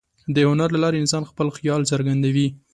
[0.35, 2.47] د هنر له لارې انسان خپل خیال څرګندوي.